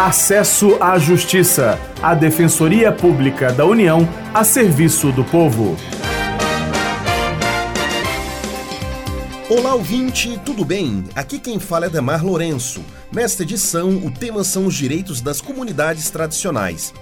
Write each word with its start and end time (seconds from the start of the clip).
Acesso 0.00 0.80
à 0.80 0.96
Justiça, 0.96 1.76
a 2.00 2.14
Defensoria 2.14 2.92
Pública 2.92 3.52
da 3.52 3.66
União 3.66 4.08
a 4.32 4.44
serviço 4.44 5.10
do 5.10 5.24
povo. 5.24 5.76
Olá, 9.50 9.74
ouvinte, 9.74 10.40
tudo 10.46 10.64
bem? 10.64 11.02
Aqui 11.16 11.40
quem 11.40 11.58
fala 11.58 11.86
é 11.86 11.90
Demar 11.90 12.24
Lourenço. 12.24 12.80
Nesta 13.10 13.42
edição, 13.42 13.96
o 13.96 14.08
tema 14.08 14.44
são 14.44 14.66
os 14.66 14.74
direitos 14.76 15.20
das 15.20 15.40
comunidades 15.40 16.08
tradicionais. 16.10 16.94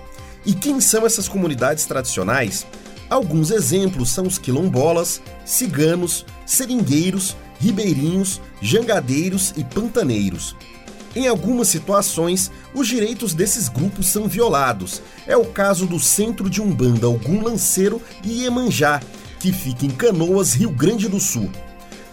E 0.47 0.55
quem 0.55 0.81
são 0.81 1.05
essas 1.05 1.29
comunidades 1.29 1.85
tradicionais? 1.85 2.67
Alguns 3.11 3.51
exemplos 3.51 4.09
são 4.09 4.27
os 4.27 4.39
quilombolas, 4.39 5.21
ciganos, 5.45 6.25
seringueiros, 6.47 7.37
ribeirinhos, 7.61 8.41
jangadeiros 8.63 9.53
e 9.55 9.63
pantaneiros. 9.63 10.57
Em 11.17 11.27
algumas 11.27 11.69
situações, 11.69 12.51
os 12.75 12.87
direitos 12.87 13.33
desses 13.33 13.71
grupos 13.71 14.09
são 14.09 14.29
violados. 14.29 15.01
É 15.27 15.35
o 15.35 15.47
caso 15.47 15.87
do 15.87 15.99
Centro 15.99 16.51
de 16.51 16.61
Umbanda 16.61 17.07
Algum 17.07 17.43
Lanceiro 17.43 18.03
e 18.23 18.43
Iemanjá, 18.43 19.01
que 19.41 19.51
fica 19.51 19.87
em 19.87 19.91
Canoas, 19.91 20.53
Rio 20.53 20.69
Grande 20.69 21.09
do 21.09 21.19
Sul. 21.19 21.51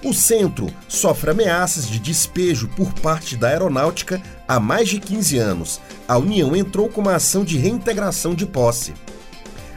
O 0.02 0.14
centro 0.14 0.74
sofre 0.88 1.32
ameaças 1.32 1.86
de 1.86 2.00
despejo 2.00 2.70
por 2.70 2.94
parte 2.94 3.36
da 3.36 3.50
aeronáutica 3.50 4.22
há 4.48 4.58
mais 4.58 4.88
de 4.88 5.02
15 5.02 5.38
anos. 5.38 5.82
A 6.08 6.18
União 6.18 6.56
entrou 6.56 6.88
com 6.88 7.02
uma 7.02 7.16
ação 7.16 7.44
de 7.44 7.58
reintegração 7.58 8.34
de 8.34 8.46
posse. 8.46 8.94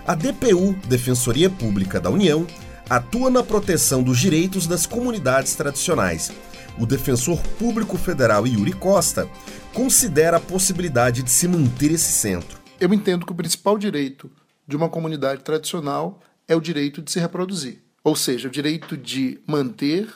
A 0.07 0.15
DPU, 0.15 0.77
Defensoria 0.87 1.51
Pública 1.51 2.01
da 2.01 2.11
União, 2.11 2.47
atua 2.89 3.29
na 3.29 3.43
proteção 3.43 4.05
dos 4.05 4.21
direitos 4.21 4.69
das 4.69 4.87
comunidades 4.87 5.57
tradicionais. 5.57 6.31
O 6.79 6.85
defensor 6.85 7.41
público 7.59 7.97
federal 7.97 8.47
Yuri 8.47 8.73
Costa 8.73 9.27
considera 9.73 10.37
a 10.37 10.41
possibilidade 10.41 11.23
de 11.23 11.31
se 11.31 11.49
manter 11.49 11.91
esse 11.91 12.13
centro. 12.13 12.59
Eu 12.79 12.93
entendo 12.93 13.25
que 13.25 13.33
o 13.33 13.37
principal 13.37 13.79
direito 13.79 14.31
de 14.69 14.77
uma 14.77 14.91
comunidade 14.91 15.43
tradicional 15.43 16.21
é 16.47 16.55
o 16.55 16.61
direito 16.61 17.01
de 17.01 17.11
se 17.11 17.19
reproduzir. 17.19 17.83
Ou 18.05 18.15
seja, 18.15 18.49
o 18.49 18.51
direito 18.51 18.95
de 18.95 19.41
manter, 19.47 20.09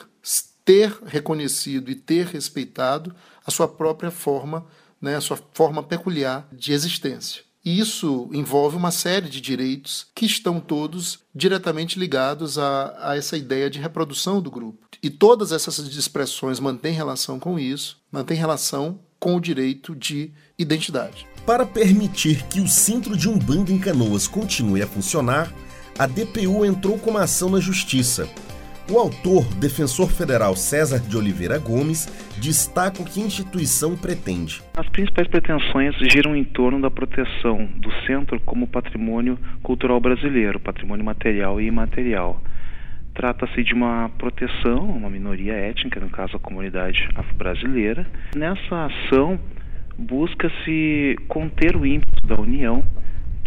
ter 0.63 0.95
reconhecido 1.05 1.89
e 1.89 1.95
ter 1.95 2.27
respeitado 2.27 3.15
a 3.45 3.49
sua 3.49 3.67
própria 3.67 4.11
forma, 4.11 4.65
né, 5.01 5.15
a 5.15 5.21
sua 5.21 5.39
forma 5.53 5.81
peculiar 5.81 6.47
de 6.53 6.73
existência. 6.73 7.43
E 7.63 7.79
isso 7.79 8.27
envolve 8.33 8.75
uma 8.75 8.89
série 8.89 9.29
de 9.29 9.39
direitos 9.39 10.07
que 10.15 10.25
estão 10.25 10.59
todos 10.59 11.19
diretamente 11.33 11.99
ligados 11.99 12.57
a, 12.57 12.95
a, 12.99 13.17
essa 13.17 13.37
ideia 13.37 13.69
de 13.69 13.79
reprodução 13.79 14.41
do 14.41 14.49
grupo. 14.49 14.87
E 15.01 15.09
todas 15.09 15.51
essas 15.51 15.77
expressões 15.77 16.59
mantêm 16.59 16.93
relação 16.93 17.39
com 17.39 17.59
isso, 17.59 17.97
mantêm 18.11 18.37
relação 18.37 18.99
com 19.19 19.35
o 19.35 19.41
direito 19.41 19.95
de 19.95 20.31
identidade. 20.57 21.27
Para 21.45 21.65
permitir 21.65 22.43
que 22.47 22.59
o 22.59 22.67
Centro 22.67 23.15
de 23.15 23.29
Umbanda 23.29 23.71
em 23.71 23.79
Canoas 23.79 24.27
continue 24.27 24.81
a 24.81 24.87
funcionar, 24.87 25.53
a 25.97 26.07
DPU 26.07 26.65
entrou 26.65 26.97
com 26.97 27.11
uma 27.11 27.23
ação 27.23 27.49
na 27.49 27.59
Justiça. 27.59 28.27
O 28.89 28.97
autor, 28.97 29.45
defensor 29.55 30.09
federal 30.09 30.55
César 30.55 30.99
de 30.99 31.15
Oliveira 31.15 31.57
Gomes, 31.57 32.07
destaca 32.41 33.01
o 33.01 33.05
que 33.05 33.21
a 33.21 33.25
instituição 33.25 33.95
pretende. 33.95 34.61
As 34.75 34.89
principais 34.89 35.27
pretensões 35.27 35.95
giram 36.11 36.35
em 36.35 36.43
torno 36.43 36.81
da 36.81 36.91
proteção 36.91 37.65
do 37.77 37.89
centro 38.05 38.39
como 38.41 38.67
patrimônio 38.67 39.37
cultural 39.63 39.99
brasileiro, 39.99 40.59
patrimônio 40.59 41.05
material 41.05 41.61
e 41.61 41.67
imaterial. 41.67 42.41
Trata-se 43.13 43.63
de 43.63 43.73
uma 43.73 44.09
proteção 44.17 44.79
a 44.79 44.97
uma 44.97 45.09
minoria 45.09 45.53
étnica, 45.53 45.99
no 45.99 46.09
caso 46.09 46.35
a 46.35 46.39
comunidade 46.39 47.07
afro-brasileira. 47.15 48.05
Nessa 48.35 48.85
ação, 48.85 49.39
busca-se 49.97 51.15
conter 51.27 51.75
o 51.75 51.85
ímpeto 51.85 52.25
da 52.25 52.39
União 52.39 52.83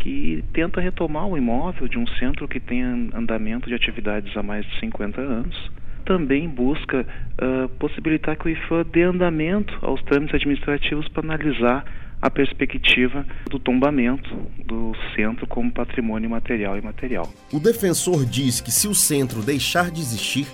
que 0.04 0.44
tenta 0.52 0.82
retomar 0.82 1.26
o 1.26 1.36
imóvel 1.36 1.88
de 1.88 1.98
um 1.98 2.06
centro 2.18 2.46
que 2.46 2.60
tem 2.60 2.82
andamento 2.82 3.70
de 3.70 3.74
atividades 3.74 4.36
há 4.36 4.42
mais 4.42 4.66
de 4.66 4.80
50 4.80 5.18
anos. 5.18 5.70
Também 6.04 6.46
busca 6.46 7.00
uh, 7.00 7.68
possibilitar 7.78 8.36
que 8.36 8.46
o 8.46 8.50
IFAM 8.50 8.84
dê 8.92 9.04
andamento 9.04 9.74
aos 9.80 10.02
trâmites 10.02 10.34
administrativos 10.34 11.08
para 11.08 11.24
analisar 11.24 11.86
a 12.20 12.28
perspectiva 12.28 13.24
do 13.50 13.58
tombamento 13.58 14.28
do 14.66 14.92
centro 15.16 15.46
como 15.46 15.72
patrimônio 15.72 16.28
material 16.28 16.76
e 16.76 16.80
imaterial. 16.80 17.32
O 17.50 17.58
defensor 17.58 18.26
diz 18.26 18.60
que 18.60 18.70
se 18.70 18.86
o 18.86 18.94
centro 18.94 19.40
deixar 19.40 19.90
de 19.90 20.00
existir, 20.00 20.46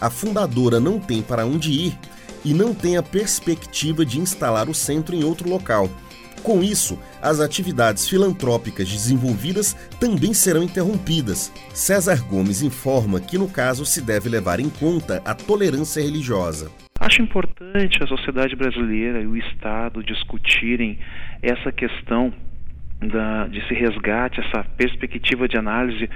a 0.00 0.10
fundadora 0.10 0.80
não 0.80 0.98
tem 0.98 1.22
para 1.22 1.46
onde 1.46 1.70
ir 1.70 1.92
e 2.44 2.52
não 2.52 2.74
tem 2.74 2.96
a 2.96 3.02
perspectiva 3.02 4.04
de 4.04 4.18
instalar 4.18 4.68
o 4.68 4.74
centro 4.74 5.14
em 5.14 5.22
outro 5.22 5.48
local 5.48 5.88
com 6.38 6.62
isso, 6.62 6.98
as 7.20 7.40
atividades 7.40 8.08
filantrópicas 8.08 8.88
desenvolvidas 8.88 9.74
também 10.00 10.32
serão 10.32 10.62
interrompidas. 10.62 11.52
César 11.74 12.24
Gomes 12.28 12.62
informa 12.62 13.20
que, 13.20 13.38
no 13.38 13.48
caso, 13.48 13.84
se 13.84 14.00
deve 14.00 14.28
levar 14.28 14.60
em 14.60 14.70
conta 14.70 15.22
a 15.24 15.34
tolerância 15.34 16.02
religiosa. 16.02 16.70
Acho 17.00 17.22
importante 17.22 18.02
a 18.02 18.06
sociedade 18.06 18.56
brasileira 18.56 19.20
e 19.20 19.26
o 19.26 19.36
Estado 19.36 20.02
discutirem 20.02 20.98
essa 21.42 21.70
questão 21.70 22.32
da, 23.00 23.46
de 23.46 23.66
se 23.68 23.74
resgate, 23.74 24.40
essa 24.40 24.64
perspectiva 24.76 25.46
de 25.48 25.56
análise 25.56 26.08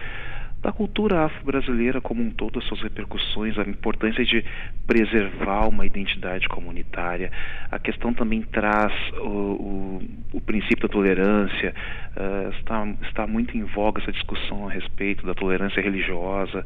da 0.63 0.71
cultura 0.71 1.25
afro-brasileira 1.25 2.01
como 2.01 2.23
um 2.23 2.31
todo, 2.31 2.61
as 2.61 2.65
suas 2.67 2.81
repercussões, 2.83 3.59
a 3.59 3.63
importância 3.63 4.25
de 4.25 4.45
preservar 4.87 5.67
uma 5.67 5.85
identidade 5.85 6.49
comunitária. 6.49 7.33
A 7.71 7.79
questão 7.79 8.15
também 8.15 8.43
traz 8.43 8.93
o, 9.19 9.27
o, 9.27 10.03
o 10.35 10.41
princípio 10.41 10.87
da 10.87 10.93
tolerância, 10.93 11.75
uh, 12.17 12.51
está, 12.51 12.87
está 13.09 13.27
muito 13.27 13.57
em 13.57 13.65
voga 13.65 14.01
essa 14.01 14.13
discussão 14.13 14.69
a 14.69 14.71
respeito 14.71 15.27
da 15.27 15.35
tolerância 15.35 15.83
religiosa. 15.83 16.65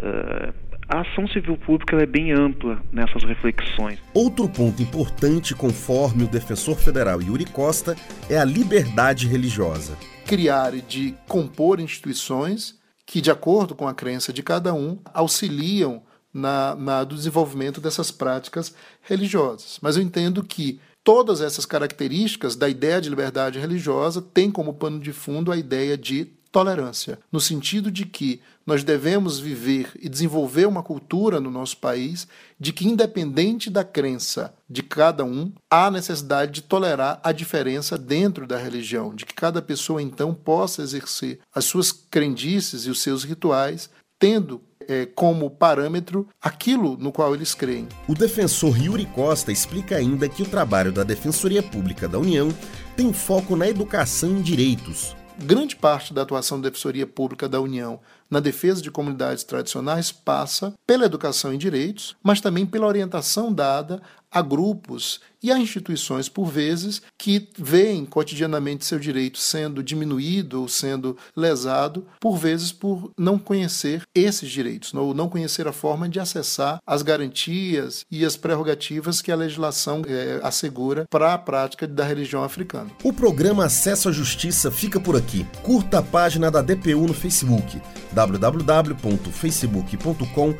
Uh, 0.00 0.52
a 0.88 1.02
ação 1.02 1.28
civil 1.28 1.56
pública 1.58 1.96
é 1.96 2.06
bem 2.06 2.32
ampla 2.32 2.80
nessas 2.90 3.22
reflexões. 3.22 4.00
Outro 4.14 4.48
ponto 4.48 4.82
importante, 4.82 5.54
conforme 5.54 6.24
o 6.24 6.26
defensor 6.26 6.76
federal 6.76 7.20
Yuri 7.20 7.44
Costa, 7.44 7.94
é 8.28 8.38
a 8.38 8.44
liberdade 8.44 9.28
religiosa. 9.28 9.96
Criar 10.26 10.74
e 10.74 10.80
de 10.80 11.14
compor 11.28 11.78
instituições 11.78 12.77
que, 13.08 13.22
de 13.22 13.30
acordo 13.30 13.74
com 13.74 13.88
a 13.88 13.94
crença 13.94 14.34
de 14.34 14.42
cada 14.42 14.74
um, 14.74 14.98
auxiliam 15.14 16.02
na, 16.30 16.74
na 16.74 17.04
do 17.04 17.14
desenvolvimento 17.14 17.80
dessas 17.80 18.10
práticas 18.10 18.74
religiosas. 19.00 19.78
Mas 19.80 19.96
eu 19.96 20.02
entendo 20.02 20.44
que 20.44 20.78
todas 21.02 21.40
essas 21.40 21.64
características 21.64 22.54
da 22.54 22.68
ideia 22.68 23.00
de 23.00 23.08
liberdade 23.08 23.58
religiosa 23.58 24.20
têm 24.20 24.50
como 24.50 24.74
pano 24.74 25.00
de 25.00 25.10
fundo 25.10 25.50
a 25.50 25.56
ideia 25.56 25.96
de 25.96 26.30
tolerância, 26.50 27.18
no 27.30 27.40
sentido 27.40 27.90
de 27.90 28.06
que 28.06 28.40
nós 28.66 28.84
devemos 28.84 29.38
viver 29.38 29.90
e 29.98 30.08
desenvolver 30.08 30.66
uma 30.66 30.82
cultura 30.82 31.40
no 31.40 31.50
nosso 31.50 31.78
país 31.78 32.28
de 32.60 32.72
que, 32.72 32.86
independente 32.86 33.70
da 33.70 33.82
crença 33.82 34.54
de 34.68 34.82
cada 34.82 35.24
um, 35.24 35.52
há 35.70 35.90
necessidade 35.90 36.52
de 36.52 36.62
tolerar 36.62 37.18
a 37.22 37.32
diferença 37.32 37.96
dentro 37.96 38.46
da 38.46 38.58
religião, 38.58 39.14
de 39.14 39.24
que 39.24 39.32
cada 39.32 39.62
pessoa 39.62 40.02
então 40.02 40.34
possa 40.34 40.82
exercer 40.82 41.38
as 41.54 41.64
suas 41.64 41.92
crendices 41.92 42.82
e 42.82 42.90
os 42.90 43.00
seus 43.00 43.24
rituais, 43.24 43.88
tendo 44.18 44.60
é, 44.88 45.04
como 45.06 45.50
parâmetro 45.50 46.26
aquilo 46.40 46.96
no 46.96 47.12
qual 47.12 47.34
eles 47.34 47.54
creem. 47.54 47.86
O 48.08 48.14
defensor 48.14 48.76
Yuri 48.82 49.06
Costa 49.06 49.52
explica 49.52 49.96
ainda 49.96 50.28
que 50.28 50.42
o 50.42 50.48
trabalho 50.48 50.90
da 50.90 51.04
Defensoria 51.04 51.62
Pública 51.62 52.08
da 52.08 52.18
União 52.18 52.48
tem 52.96 53.12
foco 53.12 53.54
na 53.54 53.68
educação 53.68 54.30
em 54.30 54.42
direitos, 54.42 55.14
grande 55.38 55.76
parte 55.76 56.12
da 56.12 56.22
atuação 56.22 56.60
da 56.60 56.68
Defensoria 56.68 57.06
Pública 57.06 57.48
da 57.48 57.60
União 57.60 58.00
na 58.30 58.40
defesa 58.40 58.82
de 58.82 58.90
comunidades 58.90 59.44
tradicionais 59.44 60.12
passa 60.12 60.74
pela 60.86 61.06
educação 61.06 61.52
em 61.52 61.58
direitos, 61.58 62.16
mas 62.22 62.40
também 62.40 62.66
pela 62.66 62.86
orientação 62.86 63.52
dada 63.52 64.02
a 64.30 64.42
grupos 64.42 65.20
e 65.42 65.52
a 65.52 65.58
instituições, 65.58 66.28
por 66.28 66.46
vezes, 66.46 67.00
que 67.16 67.48
veem 67.56 68.04
cotidianamente 68.04 68.84
seu 68.84 68.98
direito 68.98 69.38
sendo 69.38 69.82
diminuído 69.82 70.60
ou 70.60 70.68
sendo 70.68 71.16
lesado, 71.36 72.04
por 72.20 72.36
vezes 72.36 72.72
por 72.72 73.12
não 73.16 73.38
conhecer 73.38 74.02
esses 74.14 74.50
direitos, 74.50 74.92
ou 74.92 75.14
não 75.14 75.28
conhecer 75.28 75.68
a 75.68 75.72
forma 75.72 76.08
de 76.08 76.18
acessar 76.18 76.78
as 76.86 77.02
garantias 77.02 78.04
e 78.10 78.24
as 78.24 78.36
prerrogativas 78.36 79.22
que 79.22 79.30
a 79.30 79.36
legislação 79.36 80.02
é, 80.06 80.40
assegura 80.42 81.06
para 81.08 81.34
a 81.34 81.38
prática 81.38 81.86
da 81.86 82.04
religião 82.04 82.42
africana. 82.42 82.90
O 83.04 83.12
programa 83.12 83.66
Acesso 83.66 84.08
à 84.08 84.12
Justiça 84.12 84.70
fica 84.70 84.98
por 84.98 85.16
aqui. 85.16 85.46
Curta 85.62 86.00
a 86.00 86.02
página 86.02 86.50
da 86.50 86.60
DPU 86.60 87.06
no 87.06 87.14
Facebook 87.14 87.80
www.facebook.com 88.26 90.54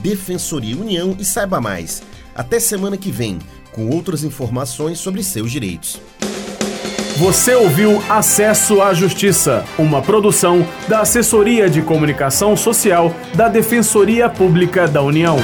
Defensoria 0.00 0.76
União 0.76 1.14
e 1.18 1.24
saiba 1.24 1.60
mais. 1.60 2.02
Até 2.34 2.58
semana 2.58 2.96
que 2.96 3.10
vem, 3.10 3.38
com 3.72 3.90
outras 3.90 4.24
informações 4.24 4.98
sobre 4.98 5.22
seus 5.22 5.50
direitos. 5.50 6.00
Você 7.16 7.54
ouviu 7.54 8.02
Acesso 8.08 8.80
à 8.80 8.94
Justiça, 8.94 9.64
uma 9.76 10.00
produção 10.00 10.66
da 10.86 11.00
Assessoria 11.00 11.68
de 11.68 11.82
Comunicação 11.82 12.56
Social 12.56 13.12
da 13.34 13.48
Defensoria 13.48 14.30
Pública 14.30 14.86
da 14.86 15.02
União. 15.02 15.36